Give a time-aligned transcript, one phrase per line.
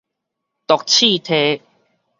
[0.65, 1.61] 毒刺䖳